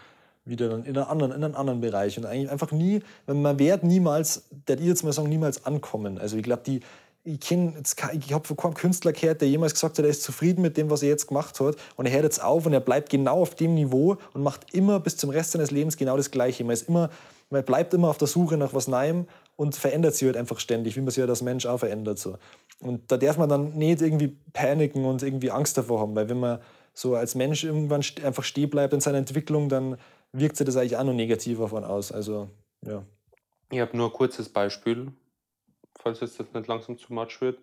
wieder 0.47 0.71
in, 0.71 0.85
einer 0.85 1.09
anderen, 1.09 1.31
in 1.31 1.43
einem 1.43 1.55
anderen 1.55 1.81
Bereich. 1.81 2.17
Und 2.17 2.25
eigentlich 2.25 2.49
einfach 2.49 2.71
nie, 2.71 3.01
man 3.25 3.59
wird 3.59 3.83
niemals, 3.83 4.43
der 4.67 4.79
ich 4.79 4.85
jetzt 4.85 5.03
mal 5.03 5.13
sagen, 5.13 5.29
niemals 5.29 5.65
ankommen. 5.65 6.17
Also 6.17 6.37
ich 6.37 6.43
glaube, 6.43 6.63
die, 6.65 6.81
ich 7.27 7.41
kenne 7.41 7.73
ich 8.19 8.33
habe 8.33 8.47
von 8.47 8.55
keinem 8.55 8.73
Künstler 8.73 9.11
gehört, 9.11 9.41
der 9.41 9.49
jemals 9.49 9.73
gesagt 9.73 9.97
hat, 9.97 10.05
er 10.05 10.09
ist 10.09 10.23
zufrieden 10.23 10.61
mit 10.61 10.77
dem, 10.77 10.89
was 10.89 11.03
er 11.03 11.09
jetzt 11.09 11.27
gemacht 11.27 11.59
hat. 11.59 11.75
Und 11.97 12.05
er 12.05 12.13
hört 12.13 12.23
jetzt 12.23 12.41
auf 12.41 12.65
und 12.65 12.73
er 12.73 12.79
bleibt 12.79 13.09
genau 13.09 13.41
auf 13.41 13.55
dem 13.55 13.75
Niveau 13.75 14.17
und 14.33 14.43
macht 14.43 14.73
immer 14.73 14.99
bis 14.99 15.17
zum 15.17 15.29
Rest 15.29 15.51
seines 15.51 15.71
Lebens 15.71 15.97
genau 15.97 16.15
das 16.15 16.31
Gleiche. 16.31 16.63
Man, 16.63 16.73
ist 16.73 16.87
immer, 16.87 17.09
man 17.49 17.65
bleibt 17.65 17.93
immer 17.93 18.09
auf 18.09 18.17
der 18.17 18.27
Suche 18.27 18.55
nach 18.55 18.73
was 18.73 18.87
Neuem 18.87 19.27
und 19.57 19.75
verändert 19.75 20.15
sich 20.15 20.25
halt 20.25 20.37
einfach 20.37 20.59
ständig, 20.59 20.95
wie 20.95 21.01
man 21.01 21.09
sich 21.09 21.19
halt 21.19 21.29
als 21.29 21.41
Mensch 21.41 21.65
auch 21.65 21.79
verändert. 21.79 22.17
So. 22.17 22.37
Und 22.79 23.11
da 23.11 23.17
darf 23.17 23.37
man 23.37 23.49
dann 23.49 23.73
nicht 23.73 24.01
irgendwie 24.01 24.37
paniken 24.53 25.03
und 25.03 25.21
irgendwie 25.21 25.51
Angst 25.51 25.77
davor 25.77 25.99
haben, 25.99 26.15
weil 26.15 26.29
wenn 26.29 26.39
man 26.39 26.59
so 26.93 27.15
als 27.15 27.35
Mensch 27.35 27.63
irgendwann 27.63 28.03
einfach 28.23 28.43
stehen 28.43 28.69
bleibt 28.69 28.93
in 28.93 29.01
seiner 29.01 29.17
Entwicklung, 29.17 29.69
dann 29.69 29.97
wirkt 30.39 30.57
sich 30.57 30.65
das 30.65 30.77
eigentlich 30.77 30.97
auch 30.97 31.03
noch 31.03 31.13
negativer 31.13 31.67
von 31.67 31.83
aus. 31.83 32.11
Also, 32.11 32.49
ja. 32.81 33.03
Ich 33.69 33.79
habe 33.79 33.97
nur 33.97 34.07
ein 34.07 34.13
kurzes 34.13 34.49
Beispiel, 34.49 35.11
falls 35.97 36.19
jetzt 36.21 36.39
das 36.39 36.53
nicht 36.53 36.67
langsam 36.67 36.97
zu 36.97 37.13
much 37.13 37.41
wird. 37.41 37.59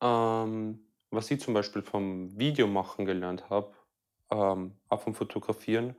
Ähm, 0.00 0.80
was 1.10 1.30
ich 1.30 1.40
zum 1.40 1.54
Beispiel 1.54 1.82
vom 1.82 2.38
Videomachen 2.38 3.06
gelernt 3.06 3.48
habe, 3.50 3.72
ähm, 4.30 4.72
auch 4.88 5.00
vom 5.00 5.14
Fotografieren, 5.14 5.96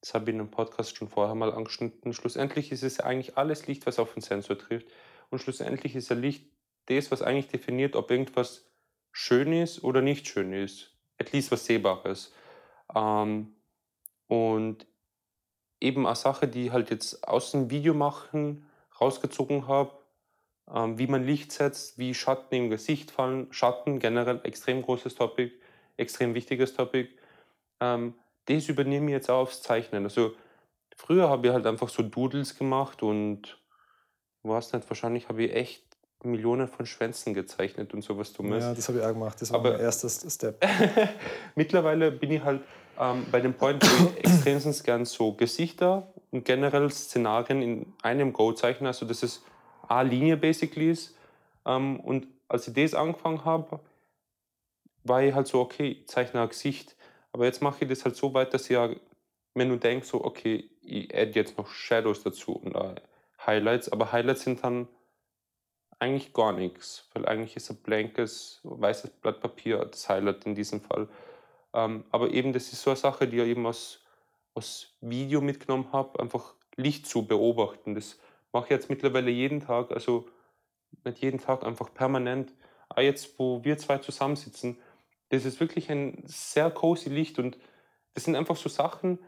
das 0.00 0.12
habe 0.12 0.24
ich 0.24 0.34
in 0.34 0.40
einem 0.40 0.50
Podcast 0.50 0.96
schon 0.96 1.08
vorher 1.08 1.34
mal 1.34 1.52
angeschnitten. 1.52 2.12
Schlussendlich 2.12 2.72
ist 2.72 2.82
es 2.82 3.00
eigentlich 3.00 3.38
alles 3.38 3.66
Licht, 3.66 3.86
was 3.86 3.98
auf 3.98 4.12
den 4.12 4.20
Sensor 4.20 4.58
trifft. 4.58 4.86
Und 5.30 5.38
schlussendlich 5.38 5.96
ist 5.96 6.10
ja 6.10 6.16
Licht 6.16 6.46
das, 6.86 7.10
was 7.10 7.22
eigentlich 7.22 7.48
definiert, 7.48 7.96
ob 7.96 8.10
irgendwas 8.10 8.66
schön 9.12 9.52
ist 9.52 9.82
oder 9.82 10.02
nicht 10.02 10.28
schön 10.28 10.52
ist. 10.52 10.94
At 11.18 11.32
least 11.32 11.50
was 11.50 11.64
Sehbares. 11.64 12.34
Ähm, 12.94 13.54
und 14.26 14.86
eben 15.80 16.06
eine 16.06 16.16
Sache, 16.16 16.48
die 16.48 16.72
halt 16.72 16.90
jetzt 16.90 17.26
aus 17.26 17.50
dem 17.52 17.70
Video 17.70 17.94
machen 17.94 18.66
rausgezogen 19.00 19.66
habe, 19.66 19.92
ähm, 20.72 20.98
wie 20.98 21.06
man 21.06 21.24
Licht 21.24 21.52
setzt, 21.52 21.98
wie 21.98 22.14
Schatten 22.14 22.54
im 22.54 22.70
Gesicht 22.70 23.10
fallen. 23.10 23.52
Schatten 23.52 23.98
generell 23.98 24.40
extrem 24.44 24.82
großes 24.82 25.14
Topic, 25.14 25.52
extrem 25.96 26.34
wichtiges 26.34 26.74
Topic. 26.74 27.10
Ähm, 27.80 28.14
das 28.46 28.68
übernehme 28.68 29.06
ich 29.06 29.12
jetzt 29.12 29.30
auch 29.30 29.42
aufs 29.42 29.62
Zeichnen. 29.62 30.04
Also 30.04 30.32
früher 30.96 31.28
habe 31.28 31.48
ich 31.48 31.52
halt 31.52 31.66
einfach 31.66 31.88
so 31.88 32.02
Doodles 32.02 32.56
gemacht 32.56 33.02
und 33.02 33.58
was 34.42 34.72
nicht, 34.72 34.88
wahrscheinlich 34.88 35.28
habe 35.28 35.44
ich 35.44 35.54
echt 35.54 35.84
Millionen 36.22 36.68
von 36.68 36.86
Schwänzen 36.86 37.34
gezeichnet 37.34 37.92
und 37.94 38.02
sowas 38.02 38.32
Dummes. 38.32 38.64
Ja, 38.64 38.74
das 38.74 38.88
habe 38.88 38.98
ich 38.98 39.04
auch 39.04 39.12
gemacht. 39.12 39.40
Das 39.40 39.50
war 39.50 39.60
Aber 39.60 39.72
mein 39.72 39.80
erster 39.80 40.08
Step. 40.08 40.64
mittlerweile 41.54 42.10
bin 42.10 42.30
ich 42.30 42.42
halt 42.42 42.62
ähm, 42.98 43.26
bei 43.30 43.40
dem 43.40 43.54
Point, 43.54 43.84
extremstens 44.18 44.82
gern 44.82 45.04
so 45.04 45.32
Gesichter 45.32 46.12
und 46.30 46.44
generell 46.44 46.90
Szenarien 46.90 47.62
in 47.62 47.92
einem 48.02 48.32
Go 48.32 48.52
zeichne, 48.52 48.88
also 48.88 49.06
dass 49.06 49.22
es 49.22 49.44
eine 49.88 50.08
Linie 50.08 50.36
basically 50.36 50.90
ist. 50.90 51.16
Ähm, 51.66 52.00
und 52.00 52.26
als 52.48 52.68
ich 52.68 52.74
das 52.74 52.94
angefangen 52.94 53.44
habe, 53.44 53.80
war 55.04 55.22
ich 55.22 55.34
halt 55.34 55.46
so, 55.46 55.60
okay, 55.60 55.98
ich 56.00 56.08
zeichne 56.08 56.40
ein 56.42 56.48
Gesicht. 56.48 56.96
Aber 57.32 57.44
jetzt 57.44 57.62
mache 57.62 57.84
ich 57.84 57.88
das 57.88 58.04
halt 58.04 58.16
so 58.16 58.32
weit, 58.34 58.54
dass 58.54 58.64
ich 58.64 58.70
ja, 58.70 58.90
wenn 59.54 59.68
du 59.68 59.76
denkst, 59.76 60.08
so, 60.08 60.24
okay, 60.24 60.70
ich 60.82 61.14
add 61.14 61.32
jetzt 61.34 61.58
noch 61.58 61.68
Shadows 61.68 62.22
dazu 62.22 62.52
und 62.52 62.74
uh, 62.74 62.94
Highlights, 63.46 63.90
aber 63.90 64.12
Highlights 64.12 64.42
sind 64.42 64.62
dann 64.64 64.88
eigentlich 65.98 66.32
gar 66.32 66.52
nichts, 66.52 67.08
weil 67.12 67.26
eigentlich 67.26 67.56
ist 67.56 67.70
ein 67.70 67.76
blankes, 67.76 68.60
weißes 68.62 69.10
Blatt 69.10 69.40
Papier 69.40 69.84
das 69.84 70.08
Highlight 70.08 70.44
in 70.46 70.54
diesem 70.54 70.80
Fall. 70.80 71.08
Ähm, 71.74 72.04
aber 72.10 72.30
eben, 72.30 72.52
das 72.52 72.72
ist 72.72 72.82
so 72.82 72.90
eine 72.90 72.96
Sache, 72.96 73.26
die 73.26 73.38
ich 73.38 73.48
eben 73.48 73.66
aus, 73.66 74.02
aus 74.54 74.96
Video 75.00 75.40
mitgenommen 75.40 75.92
habe, 75.92 76.20
einfach 76.20 76.54
Licht 76.76 77.06
zu 77.06 77.26
beobachten. 77.26 77.94
Das 77.94 78.18
mache 78.52 78.66
ich 78.66 78.70
jetzt 78.70 78.88
mittlerweile 78.88 79.30
jeden 79.30 79.60
Tag, 79.60 79.90
also 79.90 80.28
nicht 81.04 81.18
jeden 81.18 81.40
Tag, 81.40 81.64
einfach 81.64 81.92
permanent. 81.92 82.54
Auch 82.88 83.02
jetzt, 83.02 83.38
wo 83.38 83.64
wir 83.64 83.76
zwei 83.78 83.98
zusammensitzen, 83.98 84.78
Das 85.30 85.44
ist 85.44 85.58
wirklich 85.58 85.90
ein 85.90 86.22
sehr 86.26 86.70
cozy 86.70 87.10
Licht 87.10 87.38
und 87.38 87.58
das 88.14 88.24
sind 88.24 88.36
einfach 88.36 88.56
so 88.56 88.68
Sachen, 88.68 89.18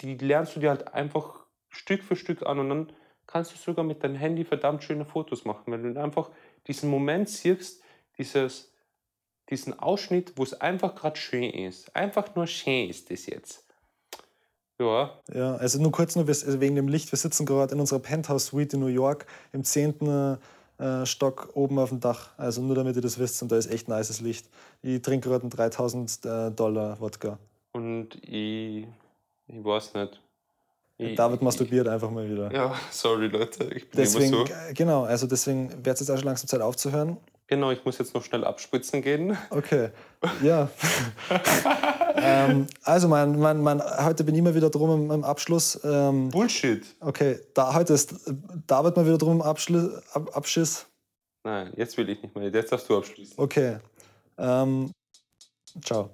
die 0.00 0.16
lernst 0.16 0.56
du 0.56 0.60
dir 0.60 0.70
halt 0.70 0.94
einfach 0.94 1.44
Stück 1.68 2.02
für 2.02 2.16
Stück 2.16 2.46
an 2.46 2.58
und 2.58 2.68
dann 2.70 2.92
kannst 3.26 3.52
du 3.52 3.56
sogar 3.58 3.84
mit 3.84 4.02
deinem 4.02 4.16
Handy 4.16 4.44
verdammt 4.44 4.82
schöne 4.84 5.04
Fotos 5.04 5.44
machen, 5.44 5.72
wenn 5.72 5.94
du 5.94 6.02
einfach 6.02 6.30
diesen 6.66 6.88
Moment 6.88 7.28
siehst, 7.28 7.82
dieses, 8.16 8.73
diesen 9.50 9.78
Ausschnitt, 9.78 10.32
wo 10.36 10.42
es 10.42 10.54
einfach 10.60 10.94
gerade 10.94 11.16
schön 11.16 11.50
ist. 11.50 11.94
Einfach 11.94 12.34
nur 12.34 12.46
schön 12.46 12.90
ist 12.90 13.10
das 13.10 13.26
jetzt. 13.26 13.64
Ja. 14.78 15.18
Ja, 15.32 15.56
also 15.56 15.80
nur 15.80 15.92
kurz 15.92 16.16
nur 16.16 16.26
also 16.26 16.60
wegen 16.60 16.74
dem 16.74 16.88
Licht. 16.88 17.12
Wir 17.12 17.18
sitzen 17.18 17.46
gerade 17.46 17.74
in 17.74 17.80
unserer 17.80 18.00
Penthouse-Suite 18.00 18.74
in 18.74 18.80
New 18.80 18.86
York 18.86 19.26
im 19.52 19.64
10. 19.64 20.38
Äh, 20.76 21.06
Stock 21.06 21.50
oben 21.54 21.78
auf 21.78 21.90
dem 21.90 22.00
Dach. 22.00 22.30
Also 22.36 22.60
nur 22.60 22.74
damit 22.74 22.96
ihr 22.96 23.02
das 23.02 23.18
wisst, 23.18 23.40
und 23.42 23.52
da 23.52 23.56
ist 23.56 23.70
echt 23.70 23.88
nices 23.88 24.20
Licht. 24.20 24.48
Ich 24.82 25.00
trinke 25.02 25.28
gerade 25.28 25.42
einen 25.42 25.50
3000 25.50 26.24
äh, 26.24 26.50
Dollar 26.50 27.00
Wodka. 27.00 27.38
Und 27.72 28.16
ich, 28.22 28.86
ich 29.46 29.64
weiß 29.64 29.94
nicht. 29.94 30.20
Ich, 30.96 31.16
David 31.16 31.42
masturbiert 31.42 31.88
einfach 31.88 32.10
mal 32.10 32.28
wieder. 32.28 32.52
Ja, 32.52 32.74
sorry 32.90 33.26
Leute, 33.26 33.64
ich 33.64 33.88
bin 33.90 34.00
deswegen, 34.00 34.32
immer 34.32 34.46
so. 34.46 34.52
Genau, 34.74 35.04
also 35.04 35.26
deswegen 35.26 35.70
wird 35.84 35.94
es 35.94 36.00
jetzt 36.00 36.10
auch 36.10 36.16
schon 36.16 36.26
langsam 36.26 36.48
Zeit 36.48 36.60
aufzuhören. 36.60 37.16
Genau, 37.46 37.70
ich 37.70 37.84
muss 37.84 37.98
jetzt 37.98 38.14
noch 38.14 38.24
schnell 38.24 38.42
abspritzen 38.42 39.02
gehen. 39.02 39.36
Okay, 39.50 39.90
ja. 40.42 40.70
ähm, 42.16 42.66
also, 42.82 43.06
mein, 43.06 43.38
mein, 43.38 43.60
mein, 43.60 43.82
heute 44.04 44.24
bin 44.24 44.34
ich 44.34 44.40
mal 44.40 44.54
wieder 44.54 44.70
drum 44.70 45.04
im, 45.04 45.10
im 45.10 45.24
Abschluss. 45.24 45.78
Ähm, 45.84 46.30
Bullshit. 46.30 46.86
Okay, 47.00 47.38
da, 47.52 47.74
heute 47.74 47.92
ist 47.92 48.14
David 48.66 48.96
mal 48.96 49.04
wieder 49.04 49.18
drum 49.18 49.34
im 49.34 49.42
Abschluss, 49.42 50.02
Ab, 50.14 50.34
Abschiss. 50.34 50.86
Nein, 51.44 51.72
jetzt 51.76 51.98
will 51.98 52.08
ich 52.08 52.22
nicht 52.22 52.34
mehr. 52.34 52.48
Jetzt 52.48 52.72
darfst 52.72 52.88
du 52.88 52.96
abschließen. 52.96 53.34
Okay. 53.36 53.76
Ähm, 54.38 54.90
ciao. 55.82 56.10